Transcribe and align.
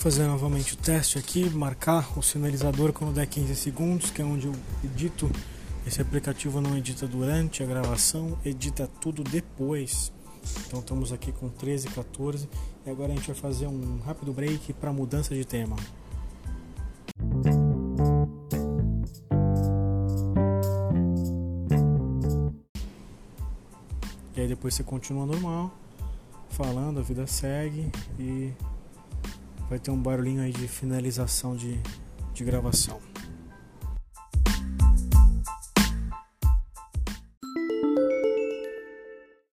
fazer 0.00 0.26
novamente 0.26 0.72
o 0.72 0.76
teste 0.78 1.18
aqui, 1.18 1.50
marcar 1.50 2.18
o 2.18 2.22
sinalizador 2.22 2.90
quando 2.90 3.12
der 3.12 3.26
15 3.26 3.54
segundos, 3.54 4.10
que 4.10 4.22
é 4.22 4.24
onde 4.24 4.46
eu 4.46 4.54
edito. 4.82 5.30
Esse 5.86 6.00
aplicativo 6.00 6.58
não 6.58 6.74
edita 6.74 7.06
durante 7.06 7.62
a 7.62 7.66
gravação, 7.66 8.38
edita 8.42 8.88
tudo 8.98 9.22
depois. 9.22 10.10
Então 10.66 10.80
estamos 10.80 11.12
aqui 11.12 11.32
com 11.32 11.50
13 11.50 11.88
e 11.88 11.90
14 11.90 12.48
e 12.86 12.90
agora 12.90 13.12
a 13.12 13.14
gente 13.14 13.26
vai 13.26 13.36
fazer 13.36 13.66
um 13.66 13.98
rápido 13.98 14.32
break 14.32 14.72
para 14.72 14.90
mudança 14.90 15.34
de 15.34 15.44
tema. 15.44 15.76
E 24.34 24.40
aí 24.40 24.48
depois 24.48 24.72
você 24.72 24.82
continua 24.82 25.26
normal, 25.26 25.70
falando, 26.48 27.00
a 27.00 27.02
vida 27.02 27.26
segue 27.26 27.92
e 28.18 28.50
vai 29.70 29.78
ter 29.78 29.92
um 29.92 30.02
barulhinho 30.02 30.42
aí 30.42 30.50
de 30.50 30.66
finalização 30.66 31.54
de, 31.54 31.80
de 32.34 32.44
gravação. 32.44 33.09